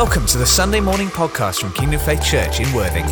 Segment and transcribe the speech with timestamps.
[0.00, 3.04] Welcome to the Sunday morning podcast from Kingdom Faith Church in Worthing.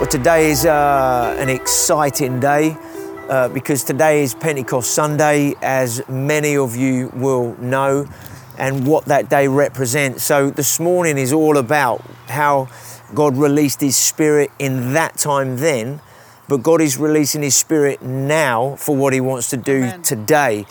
[0.00, 2.76] Well, today is uh, an exciting day
[3.28, 8.08] uh, because today is Pentecost Sunday, as many of you will know,
[8.58, 10.24] and what that day represents.
[10.24, 12.66] So, this morning is all about how
[13.14, 16.00] God released His Spirit in that time then,
[16.52, 20.02] but God is releasing His Spirit now for what He wants to do Amen.
[20.02, 20.66] today.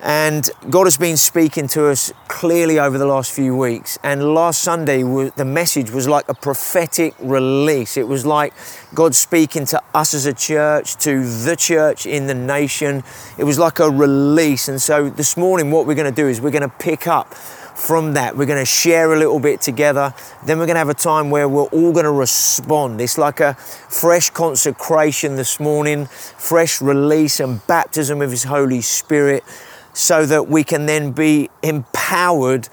[0.00, 3.98] And God has been speaking to us clearly over the last few weeks.
[4.04, 7.96] And last Sunday, the message was like a prophetic release.
[7.96, 8.54] It was like
[8.94, 13.02] God speaking to us as a church, to the church in the nation.
[13.36, 14.68] It was like a release.
[14.68, 17.34] And so this morning, what we're going to do is we're going to pick up
[17.74, 18.36] from that.
[18.36, 20.14] We're going to share a little bit together.
[20.46, 23.00] Then we're going to have a time where we're all going to respond.
[23.00, 29.44] It's like a fresh consecration this morning, fresh release and baptism of His Holy Spirit,
[29.92, 32.68] so that we can then be empowered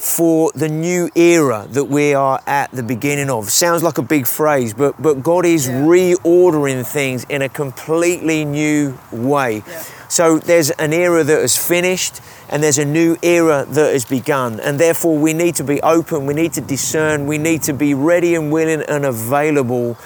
[0.00, 3.50] for the new era that we are at the beginning of.
[3.50, 5.74] Sounds like a big phrase, but but God is Yeah.
[5.82, 9.62] reordering things in a completely new way.
[9.66, 9.82] Yeah.
[10.08, 14.58] So there's an era that has finished and there's a new era that has begun.
[14.58, 17.92] And therefore, we need to be open, we need to discern, we need to be
[17.94, 19.96] ready and willing and available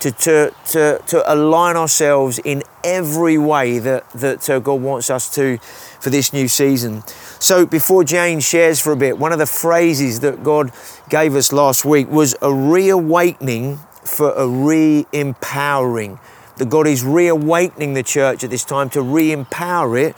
[0.00, 5.32] to, to, to, to align ourselves in every way that, that uh, God wants us
[5.36, 5.58] to
[6.00, 7.04] for this new season.
[7.42, 10.70] So, before Jane shares for a bit, one of the phrases that God
[11.08, 16.20] gave us last week was a reawakening for a re empowering
[16.58, 20.14] that God is reawakening the church at this time to re empower it.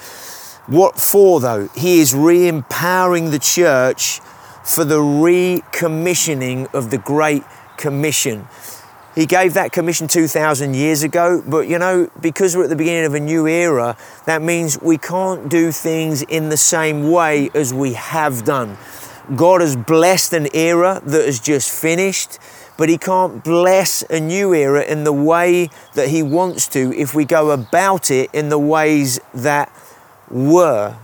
[0.66, 1.68] What for, though?
[1.74, 4.20] He is re empowering the church
[4.62, 7.44] for the recommissioning of the Great
[7.78, 8.46] Commission.
[9.14, 13.04] He gave that commission 2,000 years ago, but you know, because we're at the beginning
[13.04, 17.72] of a new era, that means we can't do things in the same way as
[17.72, 18.76] we have done.
[19.36, 22.40] God has blessed an era that has just finished,
[22.76, 27.14] but He can't bless a new era in the way that He wants to if
[27.14, 29.72] we go about it in the ways that
[30.28, 30.96] were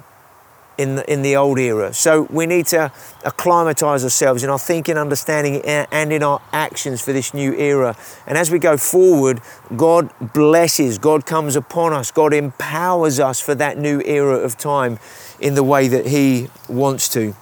[0.81, 1.93] in the, in the old era.
[1.93, 2.91] So we need to
[3.25, 7.95] acclimatise ourselves in our thinking, understanding, and in our actions for this new era.
[8.27, 9.43] And as we go forward,
[9.77, 14.99] God blesses, God comes upon us, God empowers us for that new era of time
[15.39, 17.35] in the way that He wants to.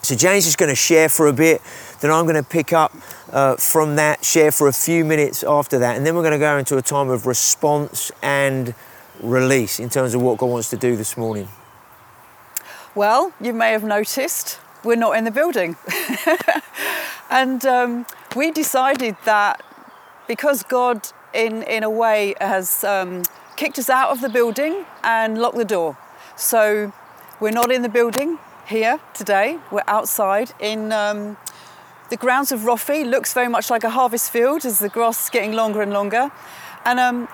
[0.00, 1.60] So James is going to share for a bit,
[2.00, 2.96] then I'm going to pick up
[3.30, 6.38] uh, from that, share for a few minutes after that, and then we're going to
[6.38, 8.74] go into a time of response and
[9.22, 11.46] release in terms of what God wants to do this morning.
[12.94, 15.76] Well, you may have noticed we're not in the building.
[17.30, 19.62] and um, we decided that
[20.26, 23.22] because God, in, in a way, has um,
[23.56, 25.96] kicked us out of the building and locked the door.
[26.34, 26.92] So
[27.38, 30.92] we're not in the building here today, we're outside in.
[30.92, 31.36] Um,
[32.08, 35.30] the grounds of Roffey looks very much like a harvest field as the grass is
[35.30, 36.32] getting longer and longer.
[36.84, 37.28] And um,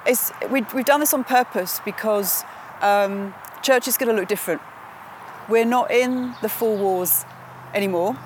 [0.50, 2.44] we, we've done this on purpose because
[2.82, 4.60] um, church is going to look different.
[5.48, 7.24] We're not in the four walls
[7.72, 8.16] anymore.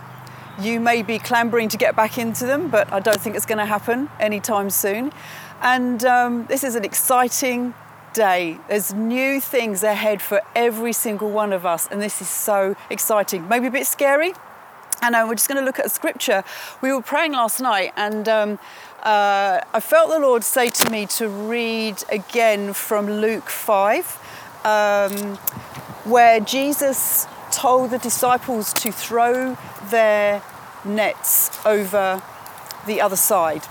[0.60, 3.58] You may be clambering to get back into them, but I don't think it's going
[3.58, 5.12] to happen anytime soon.
[5.60, 7.75] And um, this is an exciting
[8.12, 8.59] day.
[8.69, 13.48] There's new things ahead for every single one of us, and this is so exciting.
[13.48, 14.32] Maybe a bit scary,
[15.03, 16.42] and uh, we're just going to look at a scripture.
[16.80, 18.59] We were praying last night, and um,
[19.03, 24.19] uh, I felt the Lord say to me to read again from Luke 5,
[24.64, 25.38] um,
[26.10, 29.56] where Jesus told the disciples to throw
[29.91, 30.43] their
[30.84, 32.22] nets over
[32.87, 33.62] the other side.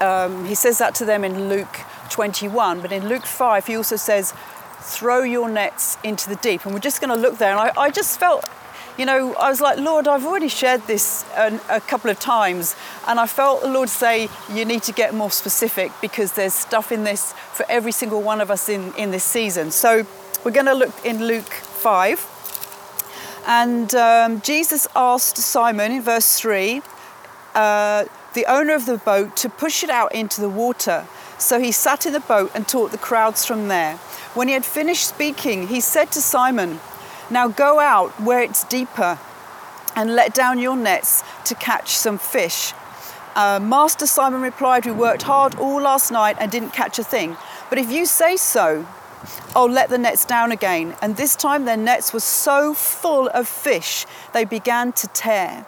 [0.00, 1.80] Um, he says that to them in Luke
[2.10, 4.32] 21, but in Luke 5, he also says,
[4.80, 6.64] throw your nets into the deep.
[6.64, 7.50] And we're just going to look there.
[7.50, 8.44] And I, I just felt,
[8.98, 12.76] you know, I was like, Lord, I've already shared this a, a couple of times.
[13.08, 16.92] And I felt the Lord say, you need to get more specific because there's stuff
[16.92, 19.70] in this for every single one of us in, in this season.
[19.70, 20.06] So
[20.44, 23.42] we're going to look in Luke 5.
[23.46, 26.82] And um, Jesus asked Simon in verse 3,
[27.54, 28.04] uh,
[28.34, 31.06] the owner of the boat, to push it out into the water.
[31.38, 33.96] So he sat in the boat and taught the crowds from there.
[34.34, 36.80] When he had finished speaking, he said to Simon,
[37.30, 39.18] Now go out where it's deeper
[39.96, 42.72] and let down your nets to catch some fish.
[43.34, 47.36] Uh, Master Simon replied, We worked hard all last night and didn't catch a thing.
[47.70, 48.86] But if you say so,
[49.54, 50.96] Oh, let the nets down again.
[51.00, 55.66] And this time their nets were so full of fish, they began to tear.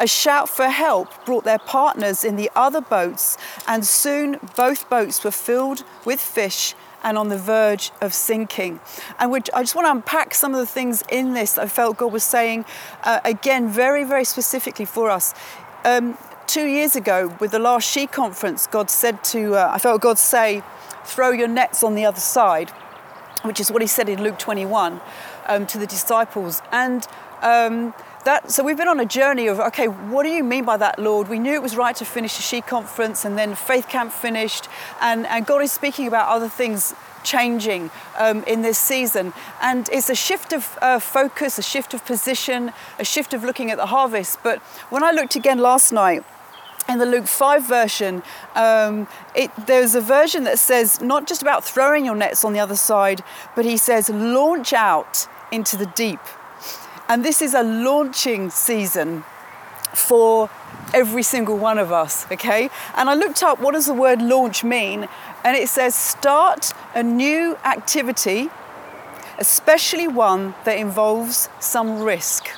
[0.00, 3.36] A shout for help brought their partners in the other boats,
[3.66, 8.80] and soon both boats were filled with fish and on the verge of sinking.
[9.18, 12.12] And I just want to unpack some of the things in this I felt God
[12.12, 12.64] was saying,
[13.02, 15.34] uh, again, very, very specifically for us.
[15.84, 20.00] Um, two years ago, with the last She conference, God said to, uh, I felt
[20.00, 20.62] God say,
[21.08, 22.70] throw your nets on the other side,
[23.42, 25.00] which is what He said in Luke 21
[25.46, 26.62] um, to the disciples.
[26.70, 27.06] And
[27.42, 27.94] um,
[28.24, 30.98] that, so we've been on a journey of okay, what do you mean by that,
[30.98, 31.28] Lord?
[31.28, 34.68] We knew it was right to finish the She conference, and then Faith Camp finished,
[35.00, 36.94] and, and God is speaking about other things
[37.24, 39.32] changing um, in this season.
[39.60, 43.70] And it's a shift of uh, focus, a shift of position, a shift of looking
[43.70, 44.38] at the harvest.
[44.42, 44.58] But
[44.90, 46.24] when I looked again last night,
[46.88, 48.22] in the Luke 5 version,
[48.54, 52.60] um, it, there's a version that says not just about throwing your nets on the
[52.60, 53.22] other side,
[53.54, 56.20] but he says, launch out into the deep.
[57.08, 59.24] And this is a launching season
[59.94, 60.50] for
[60.94, 62.70] every single one of us, okay?
[62.94, 65.08] And I looked up what does the word launch mean,
[65.44, 68.48] and it says start a new activity,
[69.38, 72.48] especially one that involves some risk.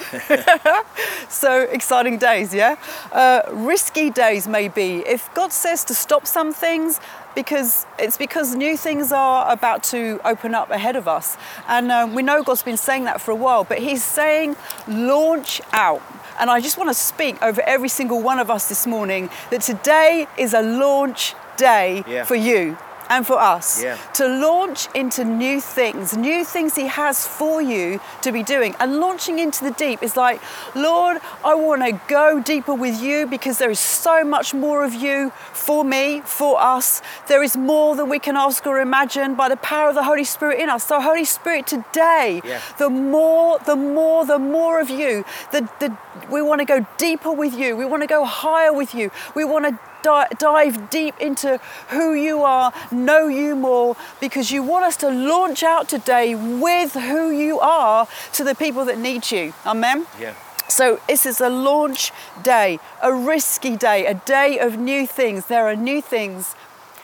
[1.28, 2.76] so exciting days, yeah?
[3.12, 5.02] Uh, risky days, maybe.
[5.06, 7.00] If God says to stop some things,
[7.34, 11.36] because it's because new things are about to open up ahead of us.
[11.68, 14.56] And uh, we know God's been saying that for a while, but He's saying,
[14.88, 16.02] launch out.
[16.38, 19.60] And I just want to speak over every single one of us this morning that
[19.60, 22.24] today is a launch day yeah.
[22.24, 22.78] for you
[23.10, 23.96] and for us yeah.
[24.14, 28.76] to launch into new things, new things He has for you to be doing.
[28.78, 30.40] And launching into the deep is like,
[30.76, 34.94] Lord, I want to go deeper with you because there is so much more of
[34.94, 37.02] you for me, for us.
[37.26, 40.24] There is more than we can ask or imagine by the power of the Holy
[40.24, 40.84] Spirit in us.
[40.84, 42.62] So, Holy Spirit, today, yeah.
[42.78, 45.96] the more, the more, the more of you, the, the,
[46.30, 47.76] we want to go deeper with you.
[47.76, 49.10] We want to go higher with you.
[49.34, 51.58] We want to dive deep into
[51.88, 56.92] who you are, know you more, because you want us to launch out today with
[56.92, 59.52] who you are to the people that need you.
[59.66, 60.06] Amen?
[60.18, 60.34] Yeah.
[60.68, 62.12] So, this is a launch
[62.42, 65.46] day, a risky day, a day of new things.
[65.46, 66.54] There are new things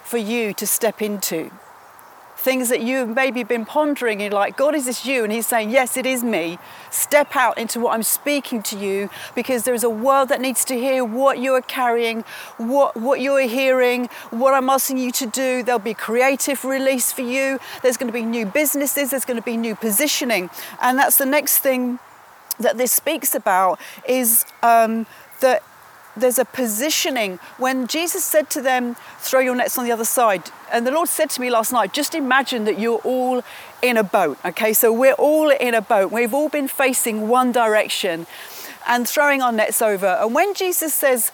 [0.05, 1.51] for you to step into
[2.47, 5.25] things that you've maybe been pondering and like, God, is this you?
[5.25, 6.61] And He's saying, Yes, it is me.
[6.91, 10.75] Step out into what I'm speaking to you because there's a world that needs to
[10.75, 12.21] hear what you are carrying,
[12.57, 15.65] what, what you are hearing, what I'm asking you to do.
[15.65, 17.59] There'll be creative release for you.
[17.83, 20.49] There's going to be new businesses, there's going to be new positioning.
[20.81, 21.99] And that's the next thing
[22.61, 25.07] that this speaks about is um,
[25.41, 25.65] that
[26.17, 27.39] there's a positioning.
[27.59, 31.09] When Jesus said to them, throw your nets on the other side, and the Lord
[31.09, 33.43] said to me last night, just imagine that you're all
[33.83, 34.73] in a boat, okay?
[34.73, 36.11] So we're all in a boat.
[36.11, 38.27] We've all been facing one direction
[38.89, 40.07] and throwing our nets over.
[40.07, 41.33] And when Jesus says,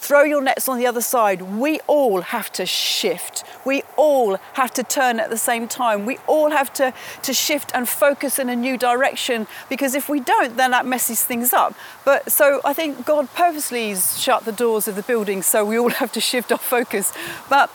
[0.00, 1.42] throw your nets on the other side.
[1.42, 3.44] We all have to shift.
[3.66, 6.06] We all have to turn at the same time.
[6.06, 10.18] We all have to, to shift and focus in a new direction because if we
[10.18, 11.74] don't, then that messes things up.
[12.04, 15.90] But so I think God purposely shut the doors of the building so we all
[16.02, 17.12] have to shift our focus.
[17.50, 17.70] But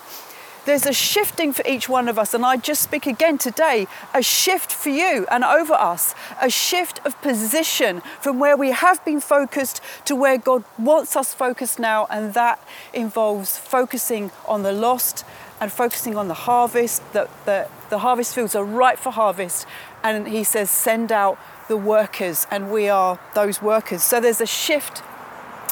[0.66, 4.22] there's a shifting for each one of us, and I just speak again today a
[4.22, 9.20] shift for you and over us, a shift of position from where we have been
[9.20, 12.60] focused to where God wants us focused now, and that
[12.94, 15.24] involves focusing on the lost
[15.62, 19.66] and focusing on the harvest, that the, the harvest fields are ripe for harvest,
[20.04, 24.04] and He says, send out the workers, and we are those workers.
[24.04, 25.02] So there's a shift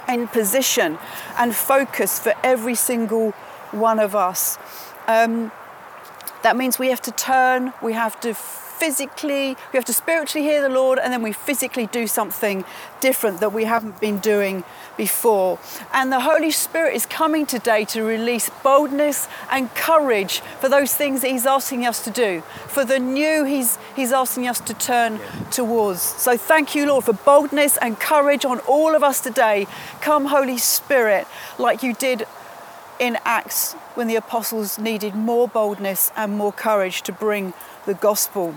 [0.07, 0.97] in position
[1.37, 3.31] and focus for every single
[3.71, 4.57] one of us.
[5.07, 5.51] Um,
[6.43, 10.61] that means we have to turn, we have to physically, we have to spiritually hear
[10.61, 12.65] the Lord, and then we physically do something
[12.99, 14.65] different that we haven't been doing
[14.97, 15.57] before.
[15.93, 21.21] And the Holy Spirit is coming today to release boldness and courage for those things
[21.21, 25.19] that He's asking us to do, for the new He's, he's asking us to turn
[25.49, 26.01] towards.
[26.01, 29.65] So thank you, Lord, for boldness and courage on all of us today.
[30.01, 31.25] Come, Holy Spirit,
[31.57, 32.27] like you did
[33.03, 37.53] in Acts when the apostles needed more boldness and more courage to bring
[37.85, 38.55] the gospel.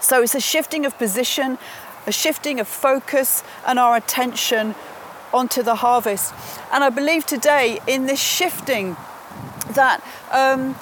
[0.00, 1.58] So it's a shifting of position,
[2.04, 4.74] a shifting of focus and our attention
[5.32, 6.34] onto the harvest.
[6.72, 8.96] And I believe today in this shifting
[9.70, 10.74] that um,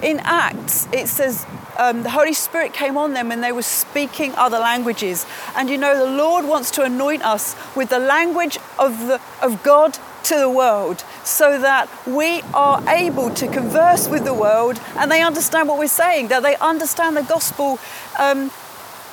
[0.00, 1.44] in Acts it says
[1.76, 5.26] um, the Holy Spirit came on them and they were speaking other languages.
[5.56, 9.64] And you know, the Lord wants to anoint us with the language of, the, of
[9.64, 15.10] God to the world so that we are able to converse with the world and
[15.10, 17.78] they understand what we're saying, that they understand the gospel
[18.18, 18.50] um,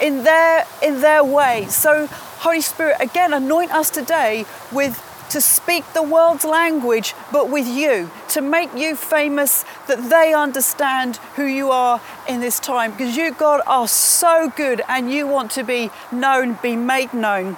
[0.02, 1.66] in, their, in their way.
[1.68, 7.68] So Holy Spirit, again, anoint us today with to speak the world's language, but with
[7.68, 12.92] you, to make you famous, that they understand who you are in this time.
[12.92, 17.58] Because you, God, are so good and you want to be known, be made known.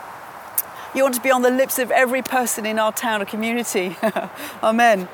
[0.94, 3.96] You want to be on the lips of every person in our town or community.
[4.64, 5.08] Amen.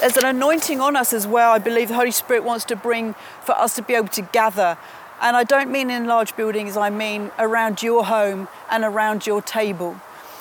[0.00, 3.14] There's an anointing on us as well, I believe the Holy Spirit wants to bring
[3.42, 4.78] for us to be able to gather.
[5.20, 9.40] And I don't mean in large buildings, I mean around your home and around your
[9.40, 10.00] table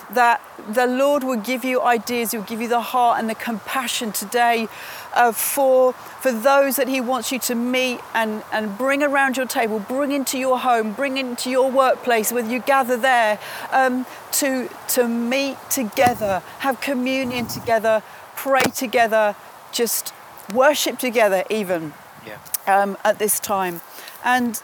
[0.10, 3.36] that the Lord will give you ideas, He will give you the heart and the
[3.36, 4.68] compassion today
[5.16, 9.46] uh, for, for those that He wants you to meet and, and bring around your
[9.46, 13.40] table, bring into your home, bring into your workplace, whether you gather there,
[13.72, 18.04] um, to, to meet together, have communion together,
[18.36, 19.36] pray together,
[19.72, 20.14] just
[20.54, 21.94] worship together, even
[22.26, 22.38] yeah.
[22.68, 23.82] um, at this time.
[24.24, 24.62] And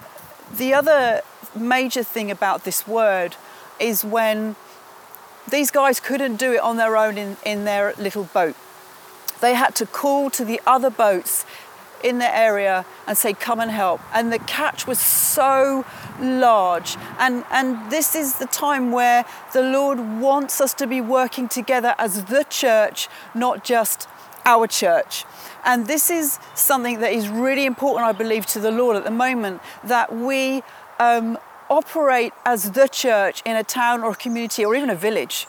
[0.56, 1.22] the other
[1.56, 3.36] major thing about this word
[3.80, 4.56] is when
[5.50, 8.56] these guys couldn't do it on their own in, in their little boat.
[9.42, 11.46] They had to call to the other boats
[12.04, 14.02] in the area and say, Come and help.
[14.14, 15.86] And the catch was so
[16.20, 16.98] large.
[17.20, 21.96] And, and this is the time where the Lord wants us to be working together
[21.98, 24.08] as the church, not just
[24.46, 25.26] our church.
[25.64, 29.12] And this is something that is really important, I believe, to the Lord at the
[29.12, 30.64] moment that we
[31.00, 31.38] um,
[31.70, 35.48] operate as the church in a town or a community or even a village.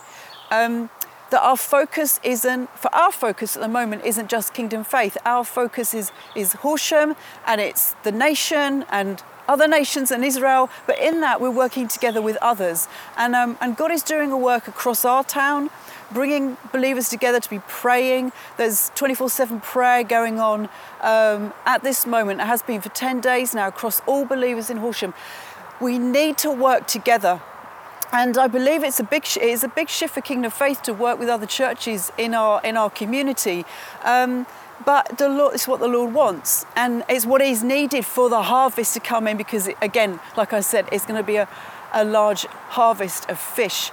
[0.50, 0.90] Um,
[1.32, 5.18] that our focus isn't, for our focus at the moment, isn't just kingdom faith.
[5.26, 10.98] Our focus is, is Horsham and it's the nation and other nations and Israel, but
[11.00, 12.86] in that we're working together with others.
[13.16, 15.68] And, um, and God is doing a work across our town,
[16.12, 18.30] bringing believers together to be praying.
[18.56, 20.68] There's 24 7 prayer going on
[21.00, 22.40] um, at this moment.
[22.40, 25.12] It has been for 10 days now across all believers in Horsham
[25.82, 27.40] we need to work together.
[28.14, 30.92] And I believe it's a big it's a big shift for Kingdom of Faith to
[30.92, 33.64] work with other churches in our in our community.
[34.04, 34.46] Um,
[34.84, 38.42] but the Lord is what the Lord wants, and it's what is needed for the
[38.42, 39.38] harvest to come in.
[39.38, 41.48] Because again, like I said, it's going to be a,
[41.94, 42.44] a large
[42.76, 43.90] harvest of fish,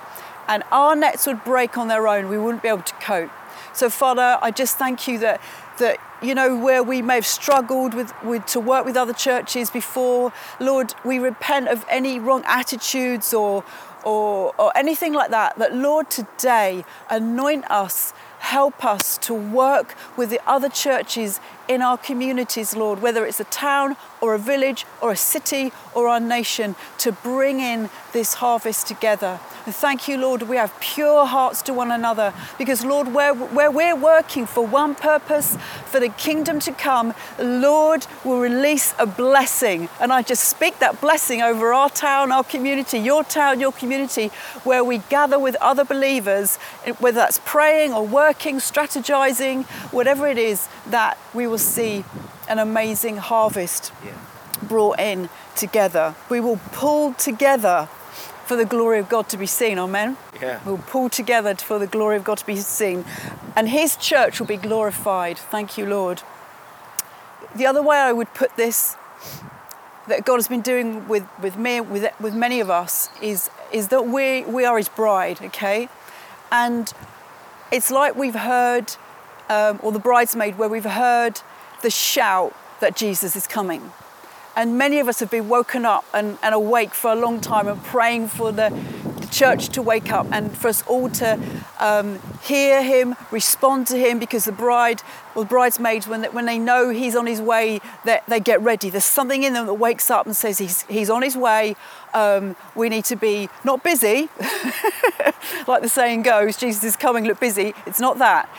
[0.50, 2.28] and our nets would break on their own.
[2.28, 3.32] We wouldn't be able to cope.
[3.72, 5.40] So, Father, I just thank you that
[5.78, 9.70] that you know where we may have struggled with, with to work with other churches
[9.70, 13.64] before lord we repent of any wrong attitudes or
[14.04, 20.30] or, or anything like that that lord today anoint us help us to work with
[20.30, 25.12] the other churches in our communities, Lord, whether it's a town or a village or
[25.12, 29.40] a city or our nation, to bring in this harvest together.
[29.66, 33.70] And thank you, Lord, we have pure hearts to one another because, Lord, where, where
[33.70, 39.90] we're working for one purpose, for the kingdom to come, Lord will release a blessing.
[40.02, 44.30] And I just speak that blessing over our town, our community, your town, your community,
[44.64, 46.58] where we gather with other believers,
[46.98, 52.06] whether that's praying or working, strategizing, whatever it is, that we will see
[52.48, 54.14] an amazing harvest yeah.
[54.64, 56.16] brought in together.
[56.30, 57.90] We will pull together
[58.46, 59.78] for the glory of God to be seen.
[59.78, 60.18] Amen.
[60.42, 60.60] Yeah.
[60.66, 63.06] We'll pull together for the glory of God to be seen.
[63.56, 65.38] And His church will be glorified.
[65.38, 66.24] Thank you, Lord.
[67.56, 68.96] The other way I would put this
[70.08, 73.90] that God has been doing with, with me, with, with many of us, is, is
[73.90, 75.88] that we, we are His bride, okay?
[76.52, 76.92] And
[77.72, 78.96] it's like we've heard,
[79.48, 81.42] um, or the bridesmaid, where we've heard
[81.82, 83.92] the shout that Jesus is coming.
[84.56, 87.68] And many of us have been woken up and, and awake for a long time
[87.68, 88.70] and praying for the,
[89.20, 91.40] the church to wake up and for us all to
[91.80, 95.02] um, hear him, respond to him, because the bride
[95.34, 98.60] or the bridesmaids, when they, when they know he's on his way, they, they get
[98.62, 98.90] ready.
[98.90, 101.78] There's something in them that wakes up and says he's, he's on his way.
[102.14, 104.30] Um, we need to be not busy,
[105.68, 107.74] like the saying goes, Jesus is coming, look busy.
[107.86, 108.50] It's not that.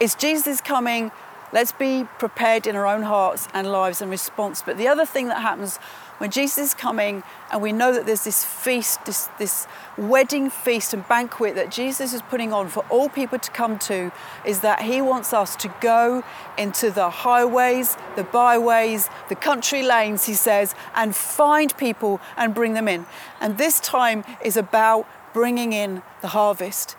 [0.00, 1.10] It's Jesus is coming
[1.50, 4.62] Let's be prepared in our own hearts and lives in response.
[4.62, 5.78] But the other thing that happens
[6.18, 10.92] when Jesus is coming and we know that there's this feast, this, this wedding feast
[10.92, 14.12] and banquet that Jesus is putting on for all people to come to,
[14.44, 16.22] is that he wants us to go
[16.58, 22.74] into the highways, the byways, the country lanes, he says, and find people and bring
[22.74, 23.06] them in.
[23.40, 26.96] And this time is about bringing in the harvest.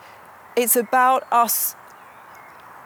[0.55, 1.75] It's about us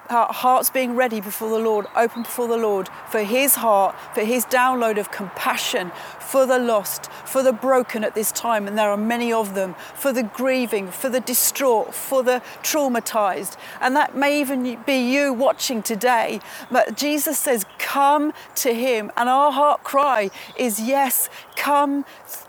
[0.09, 4.21] our hearts being ready before the Lord, open before the Lord for His heart, for
[4.21, 8.89] His download of compassion for the lost, for the broken at this time, and there
[8.89, 13.55] are many of them, for the grieving, for the distraught, for the traumatized.
[13.79, 16.39] And that may even be you watching today.
[16.71, 19.11] But Jesus says, Come to Him.
[19.15, 22.05] And our heart cry is, Yes, come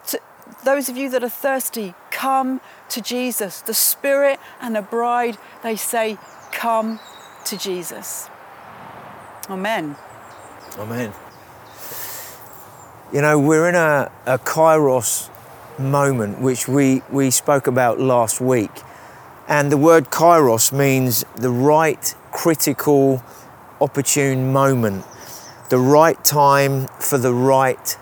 [0.06, 0.20] to
[0.64, 3.60] those of you that are thirsty, come to Jesus.
[3.60, 6.18] The Spirit and the bride, they say,
[6.52, 7.00] come
[7.46, 8.28] to Jesus.
[9.48, 9.96] Amen.
[10.78, 11.12] Amen.
[13.12, 15.30] You know, we're in a, a kairos
[15.78, 18.70] moment, which we, we spoke about last week.
[19.46, 23.22] And the word kairos means the right, critical,
[23.80, 25.04] opportune moment,
[25.68, 27.96] the right time for the right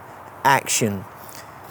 [0.45, 1.05] action.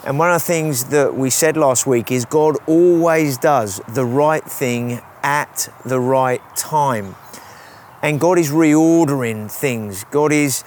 [0.04, 4.04] And one of the things that we said last week is God always does the
[4.04, 7.14] right thing at the right time.
[8.02, 10.04] And God is reordering things.
[10.10, 10.64] God is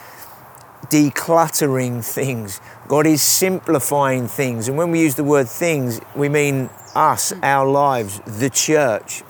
[0.86, 2.62] decluttering things.
[2.88, 4.70] God is simplifying things.
[4.70, 9.24] And when we use the word things, we mean us, our lives, the church,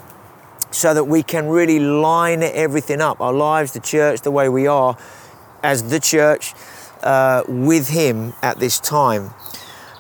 [0.70, 4.68] so that we can really line everything up our lives, the church, the way we
[4.68, 4.98] are
[5.64, 6.54] as the church
[7.02, 9.34] uh, with Him at this time.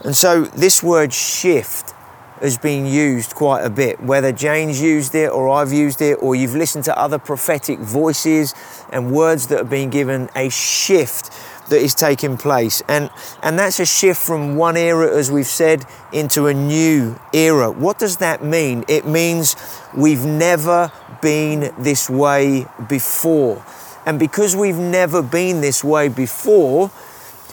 [0.03, 1.94] And so this word shift
[2.41, 6.35] has been used quite a bit, whether Jane's used it or I've used it, or
[6.35, 8.53] you've listened to other prophetic voices
[8.91, 11.31] and words that have been given a shift
[11.69, 12.83] that is taking place.
[12.87, 13.09] And,
[13.41, 17.71] and that's a shift from one era, as we've said, into a new era.
[17.71, 18.83] What does that mean?
[18.87, 19.55] It means
[19.95, 23.65] we've never been this way before.
[24.05, 26.91] And because we've never been this way before,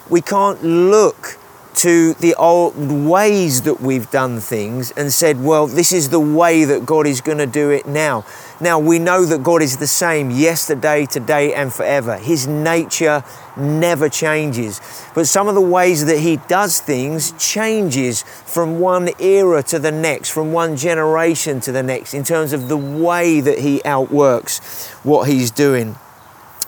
[0.09, 1.37] we can't look
[1.75, 6.65] to the old ways that we've done things and said, well, this is the way
[6.65, 8.25] that God is going to do it now.
[8.61, 12.17] Now, we know that God is the same yesterday, today, and forever.
[12.17, 13.23] His nature
[13.57, 14.79] never changes.
[15.15, 19.91] But some of the ways that He does things changes from one era to the
[19.91, 24.89] next, from one generation to the next, in terms of the way that He outworks
[25.03, 25.95] what He's doing.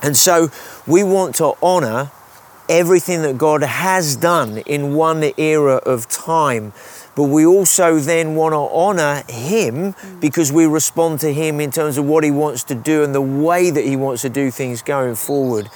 [0.02, 0.50] And so
[0.86, 2.12] we want to honor
[2.70, 6.74] everything that God has done in one era of time.
[7.16, 11.98] But we also then want to honor Him because we respond to Him in terms
[11.98, 14.82] of what He wants to do and the way that He wants to do things
[14.82, 15.70] going forward.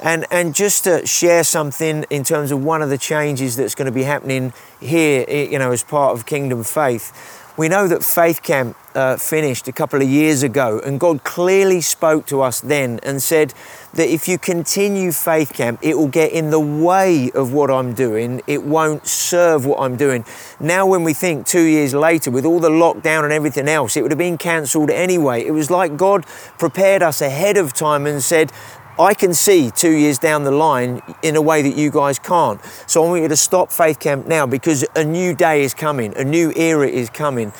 [0.00, 3.86] And, and just to share something in terms of one of the changes that's going
[3.86, 7.40] to be happening here, you know, as part of Kingdom Faith.
[7.56, 11.80] We know that Faith Camp uh, finished a couple of years ago, and God clearly
[11.80, 13.54] spoke to us then and said
[13.94, 17.94] that if you continue Faith Camp, it will get in the way of what I'm
[17.94, 18.42] doing.
[18.46, 20.24] It won't serve what I'm doing.
[20.58, 24.02] Now, when we think two years later, with all the lockdown and everything else, it
[24.02, 25.44] would have been cancelled anyway.
[25.44, 26.26] It was like God
[26.58, 28.50] prepared us ahead of time and said,
[28.98, 32.60] I can see two years down the line in a way that you guys can't.
[32.86, 36.16] So I want you to stop Faith Camp now because a new day is coming,
[36.16, 37.52] a new era is coming.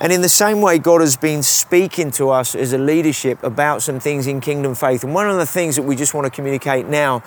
[0.00, 3.82] And in the same way, God has been speaking to us as a leadership about
[3.82, 5.04] some things in Kingdom Faith.
[5.04, 7.22] And one of the things that we just want to communicate now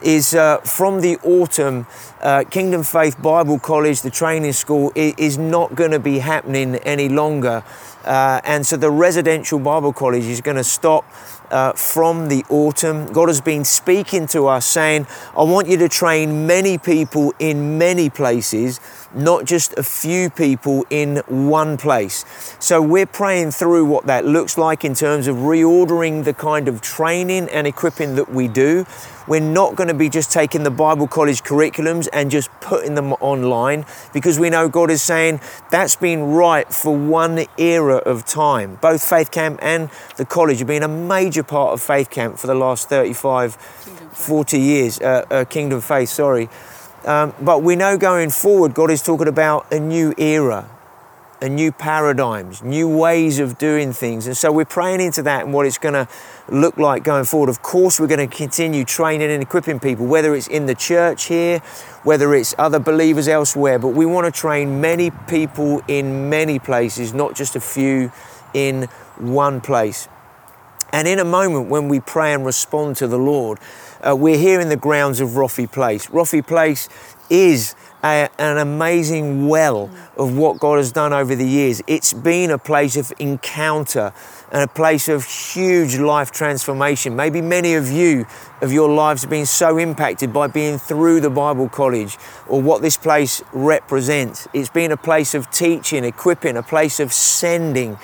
[0.00, 1.84] is uh, from the autumn,
[2.20, 7.08] uh, Kingdom Faith Bible College, the training school, is not going to be happening any
[7.08, 7.64] longer.
[8.04, 11.04] Uh, and so the residential Bible college is going to stop
[11.52, 13.12] uh, from the autumn.
[13.12, 17.78] God has been speaking to us saying, I want you to train many people in
[17.78, 18.80] many places,
[19.14, 22.24] not just a few people in one place.
[22.58, 26.80] So we're praying through what that looks like in terms of reordering the kind of
[26.80, 28.86] training and equipping that we do.
[29.28, 33.12] We're not going to be just taking the Bible college curriculums and just putting them
[33.14, 38.78] online because we know God is saying that's been right for one era of time.
[38.80, 42.46] Both Faith Camp and the college have been a major part of Faith Camp for
[42.46, 46.48] the last 35, 40 years, uh, uh, Kingdom Faith, sorry.
[47.04, 50.70] Um, but we know going forward, God is talking about a new era,
[51.40, 54.28] a new paradigms, new ways of doing things.
[54.28, 56.06] And so we're praying into that and what it's going to
[56.48, 57.48] look like going forward.
[57.48, 61.24] Of course, we're going to continue training and equipping people, whether it's in the church
[61.24, 61.58] here,
[62.04, 63.80] whether it's other believers elsewhere.
[63.80, 68.12] But we want to train many people in many places, not just a few
[68.54, 68.84] in
[69.18, 70.08] one place.
[70.92, 73.58] And in a moment when we pray and respond to the Lord,
[74.06, 76.08] uh, we're here in the grounds of Roffey Place.
[76.08, 76.88] Roffey Place
[77.30, 77.74] is
[78.04, 81.80] a, an amazing well of what God has done over the years.
[81.86, 84.12] It's been a place of encounter
[84.50, 87.16] and a place of huge life transformation.
[87.16, 88.26] Maybe many of you,
[88.60, 92.82] of your lives, have been so impacted by being through the Bible College or what
[92.82, 94.46] this place represents.
[94.52, 97.96] It's been a place of teaching, equipping, a place of sending.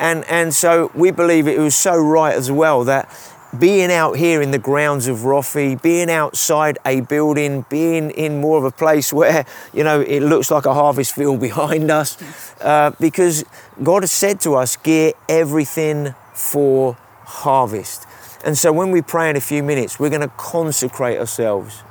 [0.00, 3.14] And, and so we believe it was so right as well that
[3.58, 8.56] being out here in the grounds of Roffey, being outside a building, being in more
[8.56, 12.16] of a place where, you know, it looks like a harvest field behind us,
[12.62, 13.44] uh, because
[13.82, 18.06] God has said to us, gear everything for harvest.
[18.42, 21.82] And so when we pray in a few minutes, we're going to consecrate ourselves.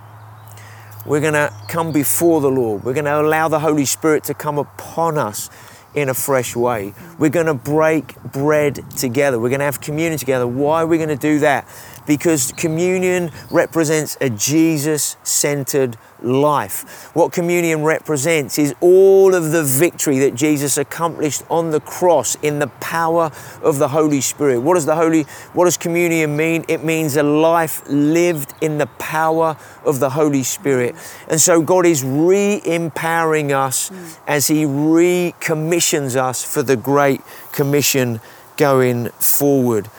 [1.06, 2.84] We're going to come before the Lord.
[2.84, 5.52] We're going to allow the Holy Spirit to come upon us
[5.96, 6.94] in a fresh way.
[7.18, 9.40] We're going to break bread together.
[9.40, 10.48] We're going to have communion together.
[10.48, 11.68] Why are we going to do that?
[12.10, 17.12] Because communion represents a Jesus centered life.
[17.14, 22.58] What communion represents is all of the victory that Jesus accomplished on the cross in
[22.58, 23.30] the power
[23.62, 24.62] of the Holy Spirit.
[24.62, 26.66] What does the Holy what does communion mean?
[26.68, 30.96] It means a life lived in the power of the Holy Spirit.
[31.28, 33.92] And so God is re-empowering us
[34.28, 38.20] as he recommissions us for the great commission
[38.58, 39.90] going forward.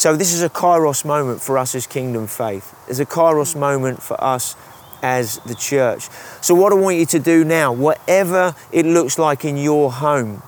[0.00, 2.74] So this is a kairos moment for us as kingdom faith.
[2.88, 4.56] It's a kairos moment for us
[5.02, 6.08] as the church.
[6.40, 10.42] So, what I want you to do now, whatever it looks like in your home,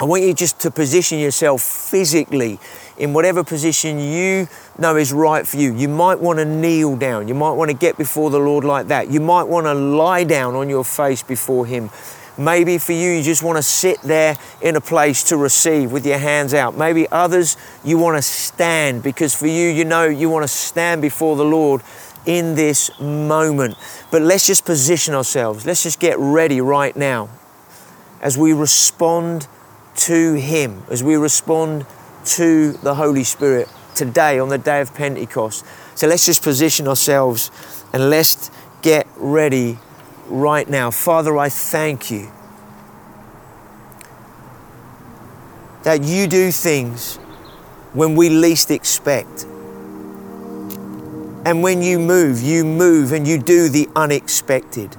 [0.00, 2.58] I want you just to position yourself physically
[2.98, 5.76] in whatever position you know is right for you.
[5.76, 7.28] You might want to kneel down.
[7.28, 9.12] You might want to get before the Lord like that.
[9.12, 11.90] You might want to lie down on your face before Him.
[12.38, 16.06] Maybe for you, you just want to sit there in a place to receive with
[16.06, 16.76] your hands out.
[16.76, 21.02] Maybe others, you want to stand because for you, you know, you want to stand
[21.02, 21.82] before the Lord
[22.24, 23.76] in this moment.
[24.10, 25.66] But let's just position ourselves.
[25.66, 27.28] Let's just get ready right now
[28.22, 29.46] as we respond
[29.94, 31.84] to Him, as we respond
[32.24, 35.66] to the Holy Spirit today on the day of Pentecost.
[35.94, 37.50] So let's just position ourselves
[37.92, 39.78] and let's get ready
[40.26, 40.90] right now.
[40.90, 42.30] Father, I thank you
[45.82, 47.16] that you do things
[47.92, 49.44] when we least expect.
[51.44, 54.96] And when you move, you move and you do the unexpected.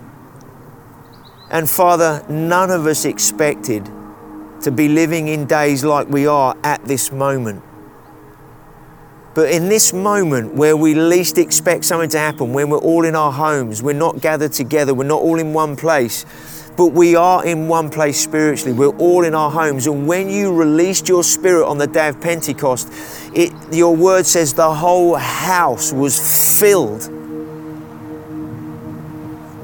[1.49, 3.89] And Father, none of us expected
[4.61, 7.63] to be living in days like we are at this moment.
[9.33, 13.15] But in this moment where we least expect something to happen, when we're all in
[13.15, 16.25] our homes, we're not gathered together, we're not all in one place,
[16.77, 18.73] but we are in one place spiritually.
[18.73, 19.87] We're all in our homes.
[19.87, 22.91] And when you released your spirit on the day of Pentecost,
[23.33, 27.09] it, your word says the whole house was filled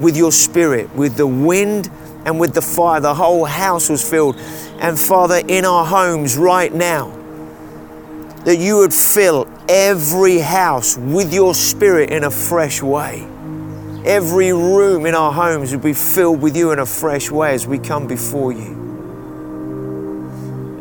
[0.00, 1.90] with your spirit, with the wind
[2.24, 3.00] and with the fire.
[3.00, 4.36] The whole house was filled.
[4.80, 7.19] And Father, in our homes right now,
[8.44, 13.26] that you would fill every house with your spirit in a fresh way.
[14.04, 17.66] Every room in our homes would be filled with you in a fresh way as
[17.66, 18.78] we come before you.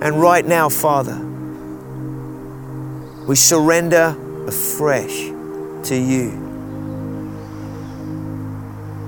[0.02, 1.18] And right now, Father,
[3.28, 4.16] we surrender
[4.48, 5.26] afresh
[5.90, 6.46] to you.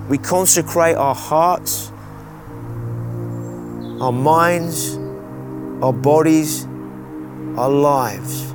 [0.09, 1.89] We consecrate our hearts,
[4.01, 4.97] our minds,
[5.81, 6.67] our bodies,
[7.57, 8.53] our lives.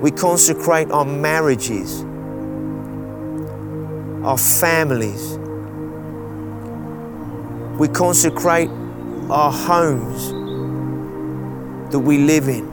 [0.00, 2.04] We consecrate our marriages
[4.28, 5.38] our families.
[7.78, 8.68] We consecrate
[9.30, 10.32] our homes
[11.92, 12.66] that we live in.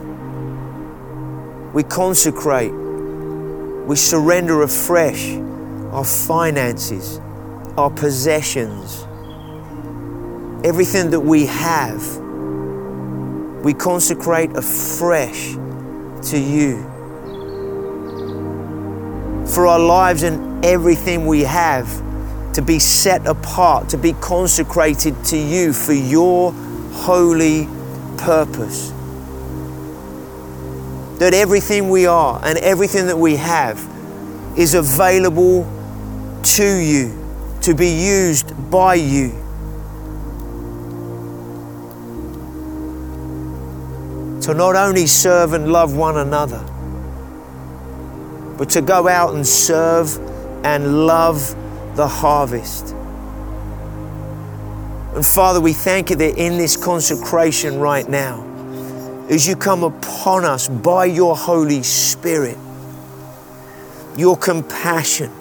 [1.71, 5.35] We consecrate, we surrender afresh
[5.91, 7.19] our finances,
[7.77, 9.03] our possessions,
[10.65, 12.24] everything that we have.
[13.65, 15.53] We consecrate afresh
[16.29, 16.83] to you.
[19.47, 21.87] For our lives and everything we have
[22.53, 26.51] to be set apart, to be consecrated to you for your
[26.91, 27.67] holy
[28.19, 28.91] purpose.
[31.17, 33.83] That everything we are and everything that we have
[34.55, 35.63] is available
[36.43, 39.44] to you, to be used by you.
[44.45, 46.63] To not only serve and love one another,
[48.59, 50.17] but to go out and serve
[50.63, 51.55] and love
[51.95, 52.95] the harvest.
[55.15, 58.43] And Father, we thank you that in this consecration right now,
[59.29, 62.57] as you come upon us by your Holy Spirit,
[64.15, 65.31] your compassion,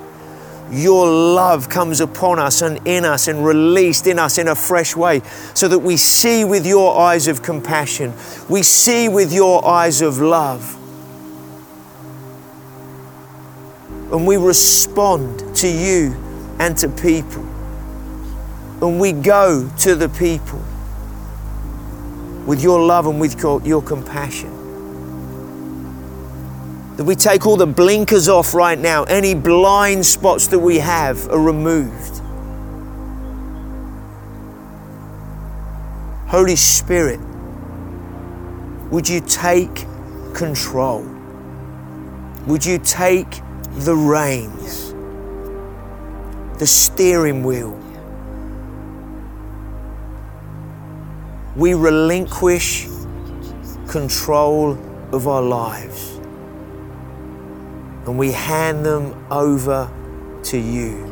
[0.70, 4.96] your love comes upon us and in us and released in us in a fresh
[4.96, 5.20] way
[5.54, 8.12] so that we see with your eyes of compassion,
[8.48, 10.78] we see with your eyes of love
[14.12, 16.14] and we respond to you
[16.60, 17.42] and to people.
[18.80, 20.62] And we go to the people
[22.46, 24.63] with your love and with your, compassion.
[26.96, 31.28] That we take all the blinkers off right now, any blind spots that we have
[31.28, 32.20] are removed.
[36.28, 37.20] Holy Spirit,
[38.90, 39.86] would you take
[40.34, 41.02] control?
[42.46, 43.40] Would you take
[43.76, 44.92] the reins.
[46.58, 47.76] the steering wheel.
[51.56, 52.86] We relinquish
[53.88, 54.78] control
[55.12, 56.13] of our lives
[58.06, 59.90] and we hand them over
[60.44, 61.10] to you.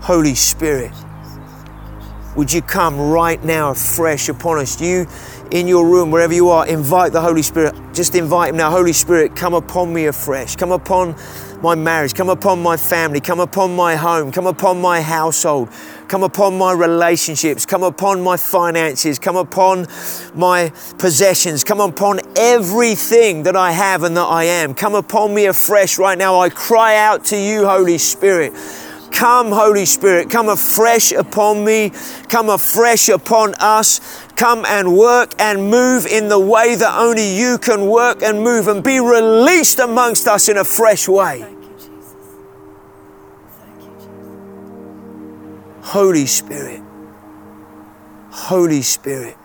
[0.00, 0.92] Holy Spirit,
[2.36, 4.80] would you come right now afresh upon us?
[4.80, 5.06] You
[5.50, 7.74] in your room, wherever you are, invite the Holy Spirit.
[7.92, 8.70] Just invite Him now.
[8.70, 10.56] Holy Spirit, come upon me afresh.
[10.56, 11.16] Come upon
[11.62, 12.14] my marriage.
[12.14, 13.20] Come upon my family.
[13.20, 14.32] Come upon my home.
[14.32, 15.70] Come upon my household.
[16.08, 17.66] Come upon my relationships.
[17.66, 19.18] Come upon my finances.
[19.18, 19.86] Come upon
[20.34, 21.64] my possessions.
[21.64, 24.74] Come upon everything that I have and that I am.
[24.74, 26.40] Come upon me afresh right now.
[26.40, 28.52] I cry out to you, Holy Spirit.
[29.10, 31.90] Come, Holy Spirit, come afresh upon me,
[32.28, 33.98] come afresh upon us.
[34.36, 38.68] Come and work and move in the way that only you can work and move
[38.68, 41.55] and be released amongst us in a fresh way.
[45.90, 46.82] Holy Spirit,
[48.30, 49.36] Holy Spirit,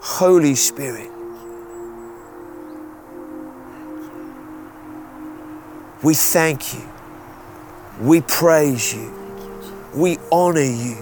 [0.00, 1.08] Holy Spirit.
[6.02, 6.82] We thank you.
[8.00, 9.12] We praise you.
[9.94, 10.96] We honor you.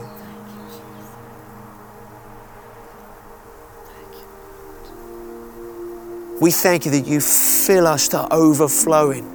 [6.40, 9.26] We thank you that you fill us to overflowing.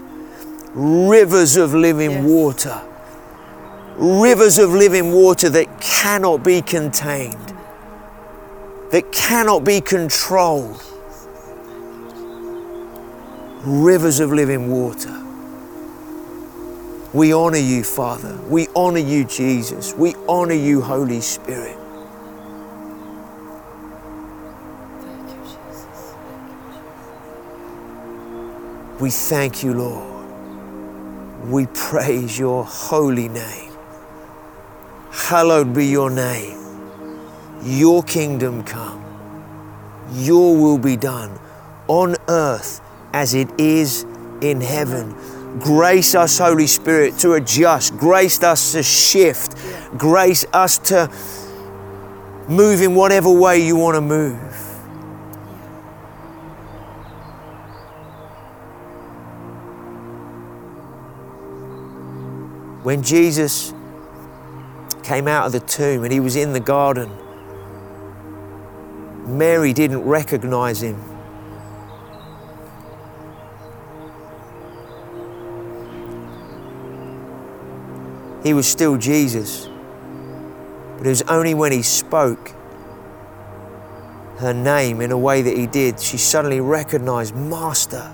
[0.74, 2.24] Rivers of living Yes.
[2.26, 2.82] water.
[3.96, 7.54] Rivers of living water that cannot be contained,
[8.92, 10.84] that cannot be controlled.
[13.64, 15.20] Rivers of living water.
[17.14, 18.36] We honor you, Father.
[18.48, 19.94] We honor you, Jesus.
[19.94, 21.78] We honor you, Holy Spirit.
[29.00, 30.14] We thank you, Lord.
[31.50, 33.73] We praise your holy name.
[35.28, 36.60] Hallowed be your name.
[37.64, 39.00] Your kingdom come.
[40.12, 41.40] Your will be done
[41.88, 42.82] on earth
[43.14, 44.04] as it is
[44.42, 45.16] in heaven.
[45.60, 47.96] Grace us, Holy Spirit, to adjust.
[47.96, 49.56] Grace us to shift.
[49.98, 51.10] Grace us to
[52.50, 54.38] move in whatever way you want to move.
[62.84, 63.74] When Jesus
[65.04, 67.10] came out of the tomb and he was in the garden,
[69.26, 71.02] Mary didn't recognize him.
[78.44, 79.70] He was still Jesus.
[80.98, 82.54] But it was only when he spoke
[84.40, 88.14] her name in a way that he did, she suddenly recognized Master.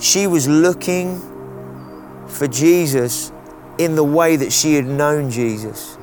[0.00, 1.33] She was looking
[2.34, 3.32] for Jesus
[3.78, 5.96] in the way that she had known Jesus.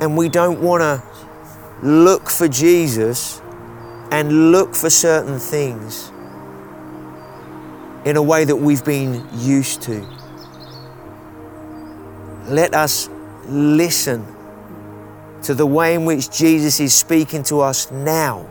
[0.00, 1.02] And we don't want to
[1.82, 3.40] look for Jesus
[4.10, 6.10] and look for certain things
[8.04, 10.00] in a way that we've been used to.
[12.46, 13.08] Let us
[13.46, 14.26] listen
[15.42, 18.48] to the way in which Jesus is speaking to us now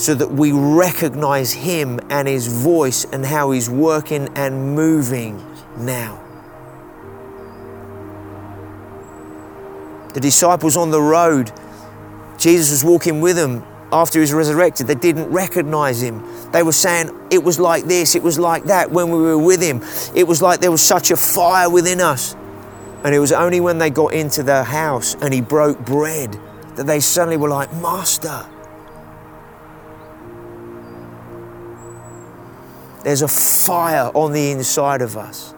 [0.00, 5.44] so that we recognize Him and His voice and how He's working and moving
[5.76, 6.16] now.
[10.14, 11.52] The disciples on the road,
[12.38, 14.86] Jesus was walking with them after he was resurrected.
[14.86, 16.24] They didn't recognize him.
[16.52, 19.62] They were saying, It was like this, it was like that when we were with
[19.62, 19.82] him.
[20.14, 22.34] It was like there was such a fire within us.
[23.04, 26.38] And it was only when they got into the house and he broke bread
[26.76, 28.46] that they suddenly were like, Master.
[33.02, 35.54] There's a fire on the inside of us.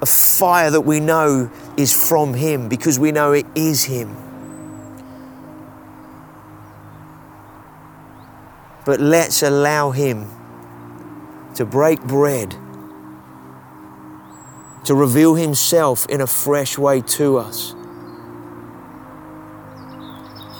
[0.00, 4.14] A fire that we know is from Him because we know it is Him.
[8.86, 10.30] But let's allow Him
[11.56, 12.52] to break bread,
[14.84, 17.74] to reveal Himself in a fresh way to us,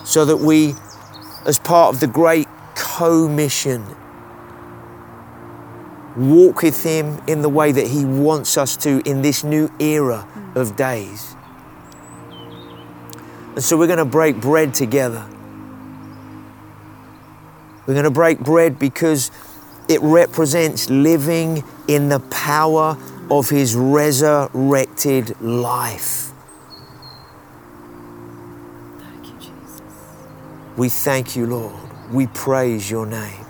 [0.05, 0.75] so that we,
[1.47, 3.87] as part of the great co-mission,
[6.19, 10.27] walk with Him in the way that He wants us to in this new era
[10.55, 11.35] of days.
[13.55, 15.27] And so we're going to break bread together.
[17.87, 19.31] We're going to break bread because
[19.89, 22.99] it represents living in the power
[23.31, 26.33] of His resurrected life.
[30.77, 31.75] We thank you, Lord.
[32.13, 33.48] We praise your name.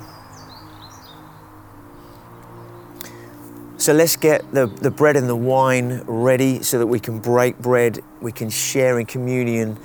[3.89, 7.59] So let's get the, the bread and the wine ready so that we can break
[7.59, 9.79] bread, we can share in communion,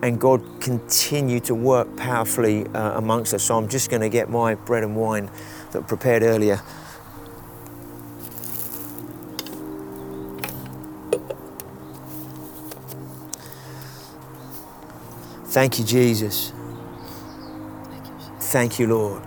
[0.00, 3.42] and God continue to work powerfully uh, amongst us.
[3.42, 5.30] So I'm just going to get my bread and wine
[5.72, 6.62] that I prepared earlier.
[15.48, 16.54] Thank you, Jesus.
[18.38, 19.20] Thank you, Lord.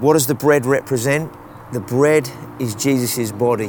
[0.00, 1.32] What does the bread represent?
[1.72, 3.68] The bread is Jesus' body.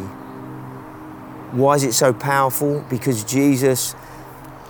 [1.51, 2.85] Why is it so powerful?
[2.89, 3.95] Because Jesus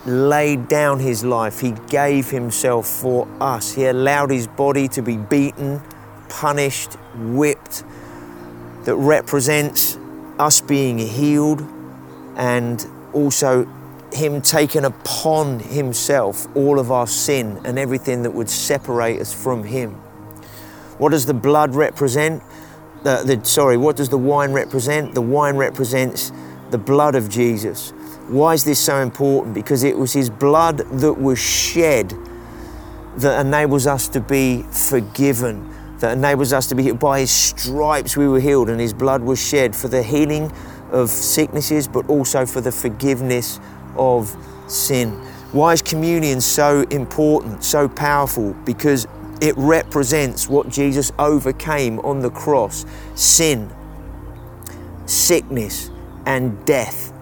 [0.04, 1.60] laid down his life.
[1.60, 3.72] He gave himself for us.
[3.72, 5.80] He allowed his body to be beaten,
[6.28, 7.84] punished, whipped,
[8.84, 9.96] that represents
[10.38, 11.60] us being healed
[12.36, 13.66] and also
[14.12, 19.64] him taking upon himself all of our sin and everything that would separate us from
[19.64, 19.92] him.
[20.98, 22.42] What does the blood represent?
[23.02, 25.14] The, the, sorry, what does the wine represent?
[25.14, 26.32] The wine represents
[26.70, 27.92] the blood of Jesus.
[28.28, 29.54] Why is this so important?
[29.54, 32.14] Because it was his blood that was shed
[33.16, 37.00] that enables us to be forgiven, that enables us to be healed.
[37.00, 40.52] By his stripes we were healed, and his blood was shed for the healing
[40.92, 43.58] of sicknesses, but also for the forgiveness
[43.96, 44.36] of
[44.68, 45.10] sin.
[45.52, 48.52] Why is communion so important, so powerful?
[48.64, 49.06] Because
[49.40, 53.70] it represents what Jesus overcame on the cross sin,
[55.06, 55.90] sickness,
[56.26, 57.12] and death.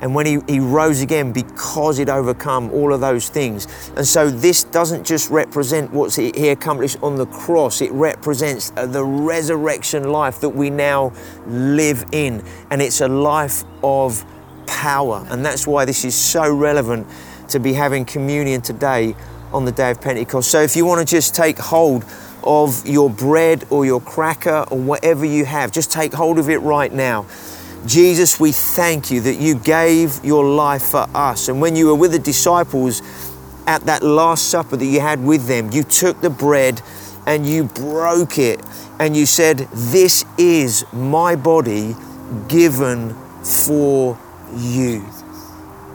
[0.00, 3.66] And when he, he rose again, because he'd overcome all of those things.
[3.96, 8.86] And so this doesn't just represent what he accomplished on the cross, it represents uh,
[8.86, 11.12] the resurrection life that we now
[11.46, 12.44] live in.
[12.70, 14.24] And it's a life of
[14.66, 15.26] power.
[15.30, 17.06] And that's why this is so relevant
[17.48, 19.14] to be having communion today
[19.56, 20.50] on the day of Pentecost.
[20.50, 22.04] So if you want to just take hold
[22.44, 26.58] of your bread or your cracker or whatever you have, just take hold of it
[26.58, 27.24] right now.
[27.86, 31.48] Jesus, we thank you that you gave your life for us.
[31.48, 33.00] And when you were with the disciples
[33.66, 36.82] at that Last Supper that you had with them, you took the bread
[37.26, 38.60] and you broke it
[39.00, 41.96] and you said, This is my body
[42.48, 44.18] given for
[44.54, 45.06] you.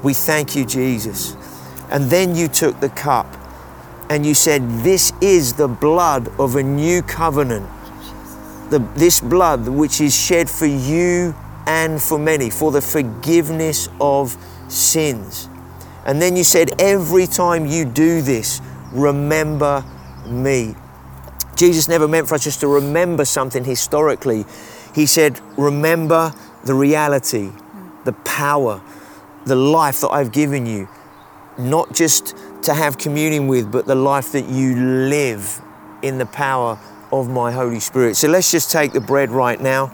[0.02, 1.36] We thank you, Jesus.
[1.92, 3.38] And then you took the cup
[4.12, 7.66] and you said, This is the blood of a new covenant.
[8.70, 11.34] The, this blood which is shed for you
[11.66, 14.36] and for many, for the forgiveness of
[14.68, 15.48] sins.
[16.06, 18.60] And then you said, Every time you do this,
[18.92, 19.86] remember
[20.28, 20.76] me.
[21.56, 24.44] Jesus never meant for us just to remember something historically.
[24.94, 26.34] He said, Remember
[26.66, 27.52] the reality
[28.04, 28.82] the power,
[29.46, 30.90] the life that I've given you,
[31.58, 35.62] not just to have communion with, but the life that you live
[36.02, 36.80] in the power
[37.12, 38.16] of my Holy Spirit.
[38.16, 39.92] So let's just take the bread right now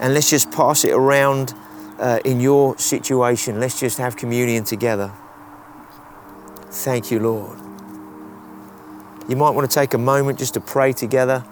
[0.00, 1.54] and let's just pass it around
[1.98, 3.60] uh, in your situation.
[3.60, 5.12] Let's just have communion together.
[6.70, 7.58] Thank you, Lord.
[9.28, 11.44] You might want to take a moment just to pray together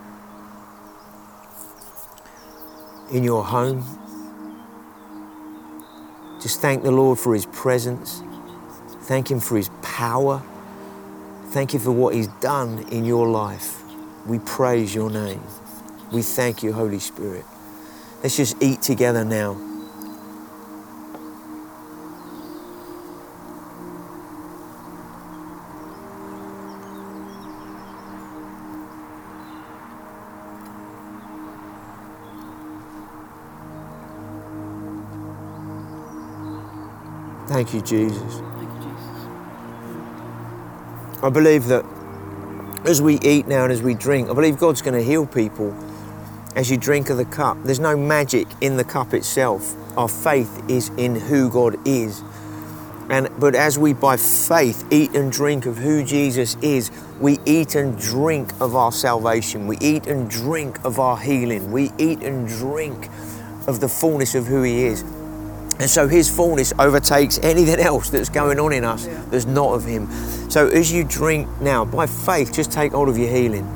[3.13, 3.85] in your home.
[6.41, 8.23] Just thank the Lord for His presence.
[9.09, 10.43] Thank Him for His power.
[11.47, 13.83] Thank you for what He's done in your life.
[14.27, 15.43] We praise your name.
[16.13, 17.47] We thank you, Holy Spirit.
[18.23, 19.57] Let's just eat together now.
[37.49, 38.48] Thank you, Jesus.
[41.21, 41.85] I believe that
[42.85, 45.77] as we eat now and as we drink, I believe God's going to heal people
[46.55, 47.57] as you drink of the cup.
[47.65, 49.75] There's no magic in the cup itself.
[49.99, 52.23] Our faith is in who God is.
[53.11, 57.75] And but as we by faith eat and drink of who Jesus is, we eat
[57.75, 59.67] and drink of our salvation.
[59.67, 61.73] We eat and drink of our healing.
[61.73, 63.09] We eat and drink
[63.67, 65.03] of the fullness of who he is.
[65.81, 69.25] And so his fullness overtakes anything else that's going on in us yeah.
[69.31, 70.09] that's not of him.
[70.49, 73.67] So as you drink now, by faith, just take hold of your healing.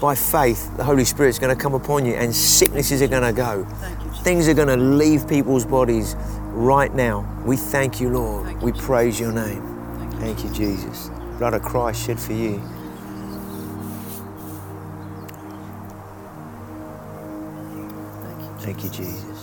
[0.00, 3.32] By faith, the Holy Spirit's going to come upon you and sicknesses are going to
[3.32, 3.64] go.
[4.22, 6.16] Things are going to leave people's bodies
[6.50, 7.42] right now.
[7.46, 8.46] We thank you, Lord.
[8.46, 9.62] Thank we you, praise your name.
[10.18, 11.10] Thank you, Jesus.
[11.38, 12.60] Blood of Christ shed for you.
[18.58, 19.35] Thank you, Jesus.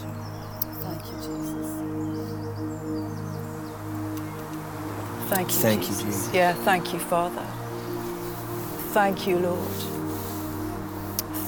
[5.33, 5.55] Thank you.
[5.55, 6.03] Thank you, Jesus.
[6.03, 6.33] Jesus.
[6.33, 7.43] Yeah, thank you, Father.
[8.93, 9.71] Thank you, Lord.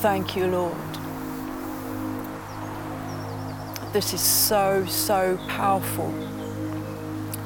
[0.01, 0.75] Thank you, Lord.
[3.93, 6.11] This is so, so powerful.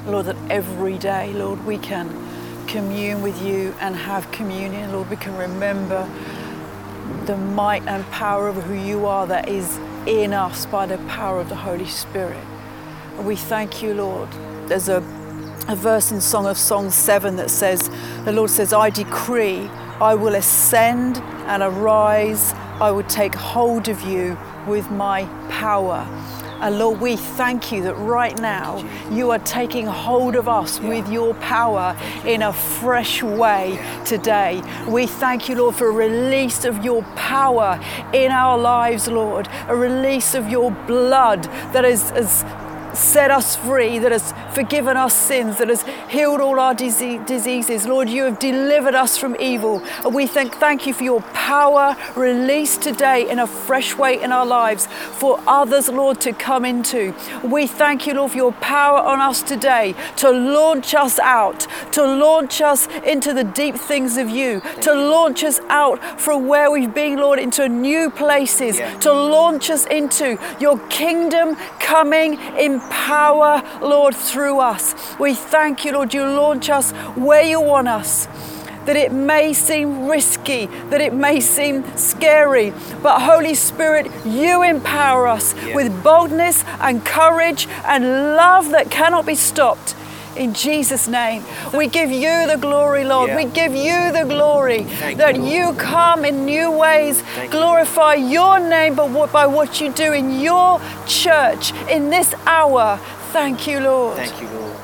[0.08, 2.08] Lord, that every day, Lord, we can
[2.68, 4.94] commune with you and have communion.
[4.94, 6.10] Lord, we can remember
[7.26, 11.42] the might and power of who you are that is in us by the power
[11.42, 12.44] of the Holy Spirit.
[13.18, 14.30] And we thank you, Lord.
[14.68, 15.02] There's a,
[15.70, 17.92] a verse in Song of Songs 7 that says,
[18.26, 19.68] The Lord says, I decree,
[20.02, 26.08] I will ascend and arise, I will take hold of you with my power.
[26.62, 31.08] And Lord, we thank you that right now you are taking hold of us with
[31.08, 31.96] your power
[32.26, 34.62] in a fresh way today.
[34.88, 37.80] We thank you, Lord, for a release of your power
[38.12, 41.44] in our lives, Lord, a release of your blood
[41.74, 42.44] that is has
[42.94, 47.88] set us free, that has forgiven our sins, that has healed all our dise- diseases.
[47.88, 49.82] Lord, you have delivered us from evil.
[50.04, 54.32] And we thank, thank you for your power released today in a fresh way in
[54.32, 57.14] our lives for others, Lord, to come into.
[57.44, 62.04] We thank you, Lord, for your power on us today to launch us out, to
[62.04, 66.94] launch us into the deep things of you, to launch us out from where we've
[66.94, 68.94] been, Lord, into new places, Yeah.
[69.00, 74.96] to launch us into your kingdom coming in power, Lord, through us.
[75.20, 78.28] We thank you, Lord, you launch us where you want us.
[78.86, 82.74] That it may seem risky, that it may seem scary,
[83.04, 85.76] but Holy Spirit, you empower us Yeah.
[85.76, 89.94] with boldness and courage and love that cannot be stopped.
[90.40, 93.28] In Jesus' name, we give you the glory, Lord.
[93.28, 93.36] Yeah.
[93.36, 97.60] We give you the glory Thank that you, you come in new ways, Thank you.
[97.60, 102.98] glorify your name, by what you do in your church in this hour.
[103.34, 104.16] Thank you, Lord.
[104.16, 104.78] Thank you, Lord.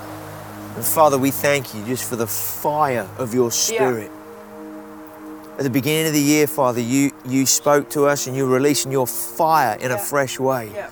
[0.75, 4.11] And Father, we thank you just for the fire of your Spirit.
[5.57, 8.91] At the beginning of the year, Father, you, you spoke to us and you're releasing
[8.91, 10.69] your fire in a fresh way.
[10.75, 10.89] Yeah.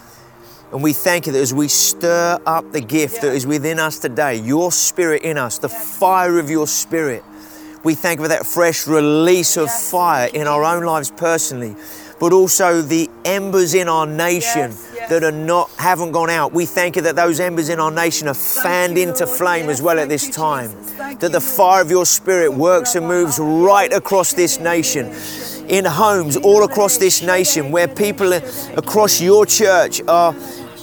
[0.74, 4.00] And we thank you that as we stir up the gift that is within us
[4.00, 7.24] today, your spirit in us, the fire of your spirit,
[7.84, 9.92] we thank you for that fresh release of Yes.
[9.92, 11.76] fire in our own lives personally,
[12.20, 15.10] but also the embers in our nation Yes, yes.
[15.12, 16.54] that are not haven't gone out.
[16.54, 19.38] We thank you that those embers in our nation are fanned you, into Lord.
[19.38, 20.72] flame as well at this you, time.
[20.98, 25.14] That you, the fire of your spirit works and moves right across this nation
[25.68, 30.34] in homes all across this nation where people across your church are,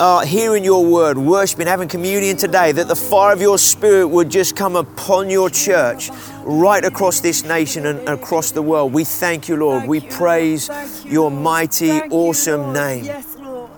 [0.01, 4.30] are hearing your word, worshiping, having communion today, that the fire of your spirit would
[4.30, 6.11] just come upon your church
[6.42, 8.94] right across this nation and across the world.
[8.94, 9.80] We thank you, Lord.
[9.80, 10.70] Thank We you, praise
[11.05, 12.74] you, your mighty, Thank awesome Lord.
[12.74, 13.05] name.
[13.05, 13.70] Yes, Lord.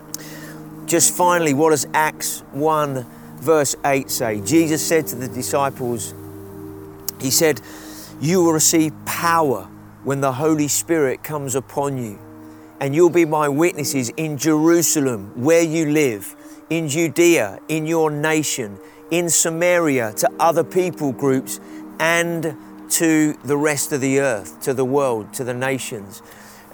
[0.87, 3.05] Just finally, what does Acts 1,
[3.39, 4.41] verse 8 say?
[4.43, 6.15] Jesus said to the disciples,
[7.21, 7.61] He said,
[8.21, 9.69] You will receive power
[10.05, 12.19] when the Holy Spirit comes upon you,
[12.83, 16.35] and you'll be my witnesses in Jerusalem, where you live,
[16.69, 18.77] in Judea, in your nation,
[19.13, 21.61] in Samaria, to other people groups,
[22.01, 22.57] and
[22.91, 26.23] to the rest of the earth, to the world, to the nations.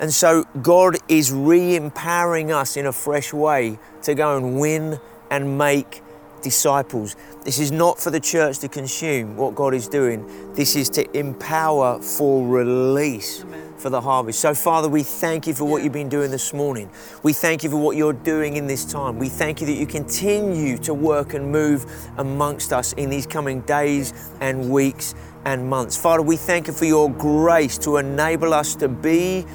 [0.00, 4.98] And so God is re empowering us in a fresh way to go and win
[5.30, 6.00] and make
[6.42, 7.16] disciples.
[7.44, 11.18] This is not for the church to consume what God is doing, this is to
[11.18, 13.44] empower for release
[13.78, 14.40] for the harvest.
[14.40, 16.90] So, Father, we thank you for what you've been doing this morning.
[17.22, 19.18] We thank you for what you're doing in this time.
[19.18, 21.86] We thank you that you continue to work and move
[22.18, 25.14] amongst us in these coming days and weeks
[25.44, 25.96] and months.
[25.96, 29.46] Father, we thank you for your grace to enable us to be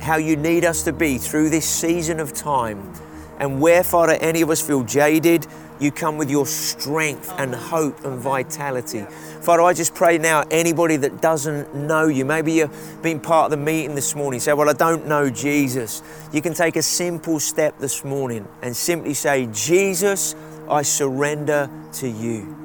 [0.00, 2.92] how you need us to be through this season of time.
[3.38, 5.46] And where, Father, any of us feel jaded,
[5.80, 9.06] you come with your strength and hope and vitality.
[9.40, 13.58] Father, I just pray now, anybody that doesn't know you, maybe you've been part of
[13.58, 16.02] the meeting this morning, say, Well, I don't know Jesus.
[16.32, 20.36] You can take a simple step this morning and simply say, Jesus,
[20.68, 22.56] I surrender to you.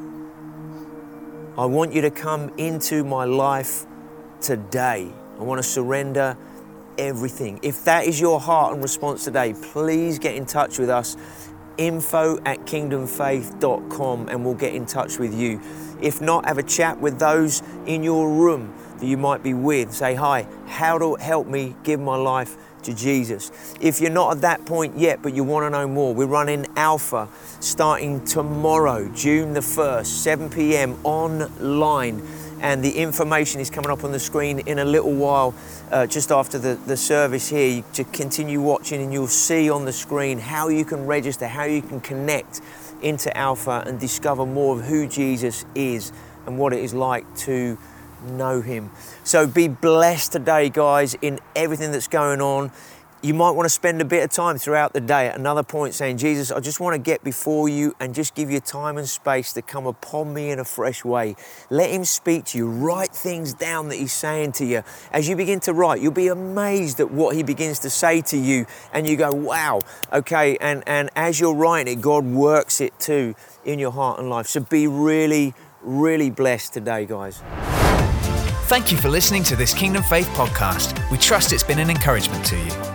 [1.58, 3.86] I want you to come into my life
[4.42, 5.10] today.
[5.40, 6.38] I want to surrender
[6.98, 7.60] everything.
[7.62, 11.16] If that is your heart and response today, please get in touch with us.
[11.78, 15.62] Info at kingdomfaith.com and we'll get in touch with you.
[16.02, 19.94] If not, have a chat with those in your room that you might be with.
[19.94, 23.52] Say, Hi, how to help me give my life to Jesus.
[23.82, 26.66] If you're not at that point yet, but you want to know more, we're running
[26.76, 27.28] Alpha
[27.60, 30.98] starting tomorrow, June the 1st, 7 p.m.
[31.04, 32.22] online.
[32.62, 35.54] And the information is coming up on the screen in a little while,
[35.92, 37.84] uh, just after the, the service here.
[37.94, 41.82] To continue watching, and you'll see on the screen how you can register, how you
[41.82, 42.62] can connect
[43.02, 46.12] into Alpha and discover more of who Jesus is
[46.46, 47.78] and what it is like to
[48.32, 48.90] know Him.
[49.24, 52.72] So be blessed today, guys, in everything that's going on.
[53.26, 55.96] You might want to spend a bit of time throughout the day at another point
[55.96, 59.10] saying, Jesus, I just want to get before you and just give you time and
[59.10, 61.36] space to come upon me in a fresh way.
[61.72, 62.70] Let Him speak to you.
[62.70, 64.84] Write things down that He's saying to you.
[65.12, 68.38] As you begin to write, you'll be amazed at what He begins to say to
[68.38, 69.82] you, and you go, wow,
[70.14, 70.56] okay.
[70.58, 74.46] And, and as you're writing it, God works it too in your heart and life.
[74.46, 77.42] So be really, really blessed today, guys.
[78.68, 81.10] Thank you for listening to this Kingdom Faith podcast.
[81.10, 82.95] We trust it's been an encouragement to you.